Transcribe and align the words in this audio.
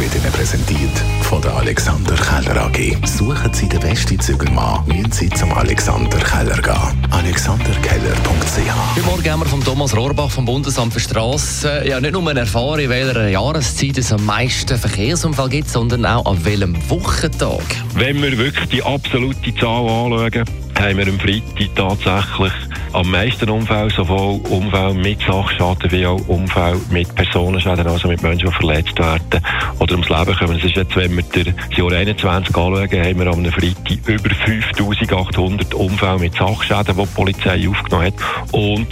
wird 0.00 0.14
Ihnen 0.14 0.32
präsentiert 0.32 0.98
von 1.22 1.42
der 1.42 1.54
Alexander 1.56 2.14
Keller 2.14 2.62
AG. 2.62 3.06
Suchen 3.06 3.52
Sie 3.52 3.68
den 3.68 3.80
besten 3.80 4.18
Zügelmann, 4.18 4.82
müssen 4.86 5.12
Sie 5.12 5.28
zum 5.28 5.52
Alexander 5.52 6.16
Keller 6.18 6.56
gehen. 6.62 7.06
AlexanderKeller.ch 7.10 8.96
Heute 8.96 9.06
Morgen 9.06 9.30
haben 9.30 9.40
wir 9.40 9.46
von 9.46 9.62
Thomas 9.62 9.94
Rohrbach 9.94 10.30
vom 10.30 10.46
Bundesamt 10.46 10.94
für 10.94 11.00
Straßen 11.00 11.86
ja 11.86 12.00
nicht 12.00 12.12
nur 12.12 12.34
erfahren, 12.34 12.80
in 12.80 12.88
welcher 12.88 13.28
Jahreszeit 13.28 13.98
es 13.98 14.10
am 14.10 14.24
meisten 14.24 14.78
Verkehrsunfall 14.78 15.50
gibt, 15.50 15.68
sondern 15.68 16.06
auch 16.06 16.24
an 16.24 16.42
welchem 16.46 16.76
Wochentag. 16.88 17.62
Wenn 17.94 18.22
wir 18.22 18.38
wirklich 18.38 18.68
die 18.70 18.82
absolute 18.82 19.54
Zahl 19.56 19.86
anschauen, 19.86 20.44
haben 20.78 20.96
wir 20.96 21.08
am 21.08 21.20
Freitag 21.20 21.74
tatsächlich 21.76 22.52
am 22.92 23.10
meisten 23.10 23.48
Unfälle, 23.48 23.90
sowohl 23.90 24.40
Unfälle 24.50 24.94
mit 24.94 25.20
Sachschaden 25.20 25.90
wie 25.90 26.06
auch 26.06 26.20
Unfälle 26.28 26.80
mit 26.90 27.14
Personenschäden, 27.14 27.86
also 27.86 28.08
mit 28.08 28.22
Menschen, 28.22 28.48
die 28.48 28.54
verletzt 28.54 28.98
werden 28.98 29.42
oder 29.78 29.92
ums 29.92 30.08
Leben 30.08 30.36
kommen. 30.36 30.54
Das 30.54 30.64
ist 30.64 30.76
jetzt, 30.76 30.96
wenn 30.96 31.16
wir 31.16 31.24
das 31.44 31.76
Jahr 31.76 31.92
21 31.92 32.56
anschauen, 32.56 32.90
haben 32.90 33.18
wir 33.18 33.26
am 33.26 33.44
Freitag 33.46 34.08
über 34.08 34.30
5800 34.30 35.74
Unfälle 35.74 36.18
mit 36.18 36.34
Sachschäden, 36.34 36.96
die 36.96 37.02
die 37.02 37.14
Polizei 37.14 37.68
aufgenommen 37.68 38.06
hat 38.06 38.14
und 38.52 38.88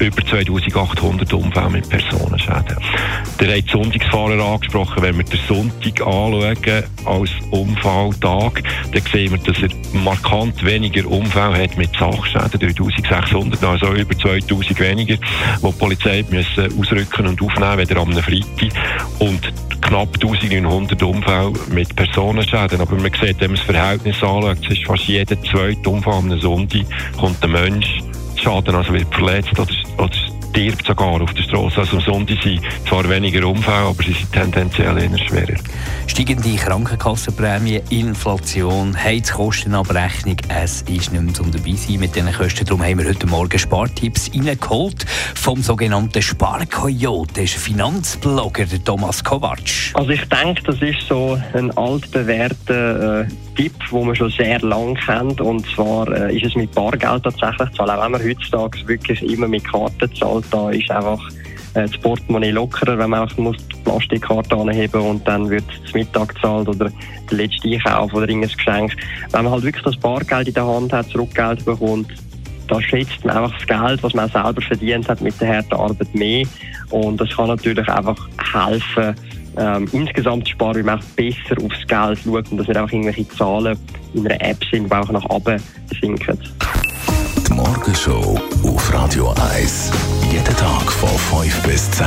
über 0.00 0.24
2800 0.24 1.32
Unfälle 1.32 1.70
mit 1.70 1.88
Personenschäden. 1.88 2.76
Der 3.38 3.56
hat 3.56 3.68
Sonntagsfahrer 3.68 4.42
angesprochen. 4.42 5.02
Wenn 5.02 5.18
wir 5.18 5.24
den 5.24 5.40
Sonntag 5.46 6.00
anschauen 6.00 6.84
als 7.04 7.30
Unfalltag, 7.50 8.62
dann 8.92 9.02
sehen 9.12 9.32
wir, 9.32 9.38
dass 9.38 9.62
er 9.62 9.68
markant 9.98 10.64
weniger 10.64 11.06
Unfälle 11.06 11.62
hat 11.62 11.76
mit 11.76 11.90
Sachschäden, 11.96 12.74
3600, 12.74 13.62
also 13.62 13.92
über 13.94 14.16
2000 14.16 14.80
weniger, 14.80 15.16
wo 15.60 15.70
die 15.70 15.78
Polizei 15.78 16.24
müssen 16.30 16.78
ausrücken 16.78 17.26
und 17.26 17.42
aufnehmen, 17.42 17.78
weder 17.78 18.00
am 18.00 18.12
Freitag. 18.12 18.72
Und 19.18 19.52
knapp 19.82 20.14
1900 20.14 21.02
Unfälle 21.02 21.52
mit 21.70 21.94
Personenschäden. 21.94 22.80
Aber 22.80 22.96
man 22.96 23.12
sieht, 23.20 23.40
wenn 23.40 23.50
man 23.50 23.56
das 23.56 23.60
Verhältnis 23.60 24.16
anschaut, 24.22 24.58
es 24.64 24.78
ist 24.78 24.86
fast 24.86 25.04
jeder 25.04 25.40
zweite 25.42 25.90
Unfall 25.90 26.14
am 26.14 26.40
Sonntag 26.40 26.82
kommt 27.18 27.42
ein 27.42 27.50
Mensch 27.50 28.00
Schaden, 28.40 28.74
also 28.74 28.92
wird 28.92 29.14
verletzt 29.14 29.58
oder, 29.58 29.72
oder 29.98 30.39
stirbt 30.50 30.86
sogar 30.86 31.20
auf 31.22 31.32
der 31.32 31.42
Straße. 31.42 31.80
Also 31.80 31.96
am 31.96 32.02
Sonntag 32.02 32.42
sind 32.42 32.60
zwar 32.88 33.08
weniger 33.08 33.46
Unfälle, 33.46 33.86
aber 33.86 34.02
sie 34.02 34.12
sind 34.12 34.32
tendenziell 34.32 34.98
eher 34.98 35.18
schwerer. 35.18 35.58
Steigende 36.06 36.56
Krankenkassenprämie, 36.56 37.80
Inflation, 37.90 38.96
Heizkostenabrechnung, 38.96 40.36
es 40.48 40.82
ist 40.82 40.90
nicht 40.90 41.12
mehr 41.12 41.32
zum 41.32 41.52
dabei 41.52 41.74
sein 41.74 42.00
mit 42.00 42.14
diesen 42.14 42.32
Kosten. 42.32 42.64
Darum 42.64 42.82
haben 42.82 42.98
wir 42.98 43.08
heute 43.08 43.26
Morgen 43.26 43.58
Spartipps 43.58 44.30
reingeholt 44.34 45.06
vom 45.34 45.62
sogenannten 45.62 46.20
Sparkoyote. 46.20 47.42
Das 47.42 47.44
ist 47.44 47.64
Finanzblogger 47.64 48.66
der 48.66 48.82
Thomas 48.82 49.22
Kovac. 49.22 49.60
Also 49.94 50.10
ich 50.10 50.24
denke, 50.28 50.62
das 50.64 50.82
ist 50.82 51.06
so 51.08 51.38
ein 51.54 51.70
altbewährter 51.76 53.20
äh, 53.20 53.26
Tipp, 53.56 53.74
den 53.90 54.06
man 54.06 54.16
schon 54.16 54.30
sehr 54.30 54.60
lange 54.60 54.94
kennt. 54.94 55.40
Und 55.40 55.66
zwar 55.74 56.08
äh, 56.08 56.34
ist 56.34 56.46
es 56.46 56.54
mit 56.54 56.72
Bargeld 56.72 57.22
tatsächlich 57.22 57.70
zu 57.70 57.82
Auch 57.82 58.04
wenn 58.04 58.12
man 58.12 58.22
heutzutage 58.22 58.88
wirklich 58.88 59.22
immer 59.22 59.48
mit 59.48 59.64
Karten 59.70 60.14
zahlt, 60.14 60.39
da 60.50 60.70
ist 60.70 60.90
einfach 60.90 61.20
äh, 61.74 61.86
das 61.86 61.96
Portemonnaie 61.98 62.50
lockerer, 62.50 62.98
wenn 62.98 63.10
man 63.10 63.22
einfach 63.22 63.36
die 63.36 63.76
Plastikkarte 63.84 64.56
anheben 64.56 65.00
und 65.00 65.26
dann 65.26 65.48
wird 65.48 65.64
das 65.84 65.94
Mittag 65.94 66.34
gezahlt 66.34 66.68
oder 66.68 66.90
der 67.30 67.38
letzte 67.38 67.68
Einkauf 67.68 68.12
oder 68.12 68.28
irgendein 68.28 68.50
Geschenk. 68.56 68.96
Wenn 69.30 69.44
man 69.44 69.52
halt 69.52 69.64
wirklich 69.64 69.84
das 69.84 69.96
Bargeld 69.96 70.48
in 70.48 70.54
der 70.54 70.66
Hand 70.66 70.92
hat, 70.92 71.08
Zurückgeld 71.08 71.64
bekommt, 71.64 72.12
da 72.68 72.80
schätzt 72.80 73.24
man 73.24 73.36
einfach 73.36 73.58
das 73.58 73.66
Geld, 73.66 74.02
was 74.02 74.14
man 74.14 74.30
selber 74.30 74.62
verdient 74.62 75.08
hat 75.08 75.20
mit 75.20 75.40
der 75.40 75.56
harten 75.56 75.74
Arbeit 75.74 76.14
mehr. 76.14 76.46
Und 76.90 77.20
das 77.20 77.28
kann 77.30 77.48
natürlich 77.48 77.88
einfach 77.88 78.28
helfen, 78.52 79.14
ähm, 79.56 79.88
insgesamt 79.92 80.46
zu 80.46 80.52
sparen, 80.52 80.76
weil 80.76 80.82
man 80.84 81.00
auch 81.00 81.04
besser 81.16 81.56
aufs 81.64 81.86
Geld 81.86 82.18
schaut 82.24 82.50
und 82.50 82.58
dass 82.58 82.68
nicht 82.68 82.76
einfach 82.76 82.92
irgendwelche 82.92 83.28
Zahlen 83.28 83.78
in 84.14 84.26
einer 84.26 84.40
App 84.40 84.58
sind, 84.70 84.86
die 84.86 84.92
auch 84.92 85.10
nach 85.10 85.24
oben 85.30 85.60
sinken. 86.00 86.38
Die 87.48 87.52
Morgenshow 87.52 88.40
auf 88.62 88.94
Radio 88.94 89.34
1. 89.52 89.90
Jeden 90.30 90.56
Tag 90.56 90.92
von 90.92 91.08
5 91.42 91.62
bis 91.62 91.90
10. 91.90 92.06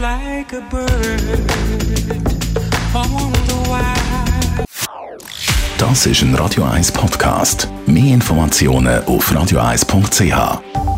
like 0.00 0.52
a 0.52 0.60
bird 0.70 1.22
on 2.94 3.32
the 3.46 3.70
wire. 3.70 4.64
Das 5.78 6.06
ist 6.06 6.22
ein 6.22 6.34
Radio 6.34 6.64
1 6.64 6.92
Podcast. 6.92 7.68
Mehr 7.86 8.14
Informationen 8.14 9.04
auf 9.04 9.30
radio1.ch. 9.32 10.97